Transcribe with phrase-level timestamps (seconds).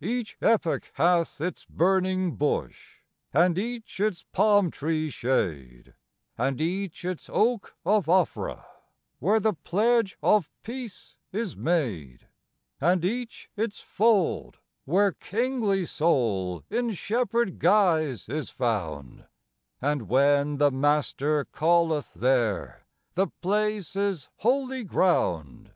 [0.00, 3.00] Each epoch hath its burning bush,
[3.34, 5.92] and each its palm tree shade;
[6.38, 8.64] And each its oak of Ophrah,
[9.18, 12.26] where the pledge of peace is made.
[12.80, 19.26] And each its fold, where kingly soul in shepherd guise is found;
[19.82, 25.72] And when the Master calleth there the place is "holy ground."